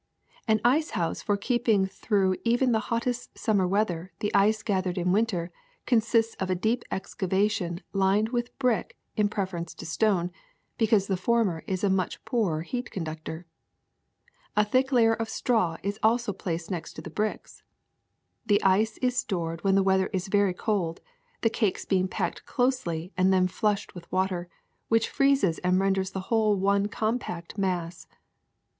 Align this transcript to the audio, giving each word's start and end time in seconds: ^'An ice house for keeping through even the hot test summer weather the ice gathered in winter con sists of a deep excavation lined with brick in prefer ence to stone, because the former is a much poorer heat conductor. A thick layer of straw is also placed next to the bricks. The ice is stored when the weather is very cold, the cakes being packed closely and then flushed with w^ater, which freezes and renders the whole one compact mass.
^'An 0.49 0.59
ice 0.65 0.89
house 0.97 1.21
for 1.21 1.37
keeping 1.37 1.85
through 1.85 2.35
even 2.43 2.71
the 2.71 2.79
hot 2.89 3.03
test 3.03 3.37
summer 3.37 3.67
weather 3.67 4.11
the 4.17 4.33
ice 4.33 4.63
gathered 4.63 4.97
in 4.97 5.11
winter 5.11 5.51
con 5.85 5.99
sists 5.99 6.35
of 6.41 6.49
a 6.49 6.55
deep 6.55 6.83
excavation 6.89 7.81
lined 7.93 8.29
with 8.29 8.57
brick 8.57 8.97
in 9.15 9.29
prefer 9.29 9.57
ence 9.57 9.75
to 9.75 9.85
stone, 9.85 10.31
because 10.75 11.05
the 11.05 11.15
former 11.17 11.63
is 11.67 11.83
a 11.83 11.87
much 11.91 12.17
poorer 12.25 12.63
heat 12.63 12.89
conductor. 12.89 13.45
A 14.57 14.65
thick 14.65 14.91
layer 14.91 15.13
of 15.13 15.29
straw 15.29 15.77
is 15.83 15.99
also 16.01 16.33
placed 16.33 16.71
next 16.71 16.93
to 16.93 17.03
the 17.03 17.11
bricks. 17.11 17.61
The 18.47 18.63
ice 18.63 18.97
is 19.03 19.15
stored 19.15 19.63
when 19.63 19.75
the 19.75 19.83
weather 19.83 20.07
is 20.11 20.29
very 20.29 20.55
cold, 20.55 20.99
the 21.41 21.49
cakes 21.51 21.85
being 21.85 22.07
packed 22.07 22.43
closely 22.47 23.13
and 23.15 23.31
then 23.31 23.47
flushed 23.47 23.93
with 23.93 24.09
w^ater, 24.09 24.47
which 24.87 25.07
freezes 25.09 25.59
and 25.59 25.79
renders 25.79 26.09
the 26.09 26.21
whole 26.31 26.55
one 26.55 26.87
compact 26.87 27.55
mass. 27.59 28.07